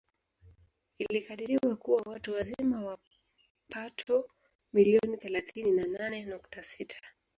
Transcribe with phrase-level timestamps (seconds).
[0.99, 2.97] Ilikadiriwa kuwa watu wazima
[3.71, 4.25] wapato
[4.73, 7.01] milioni thalathini na nane nukta sita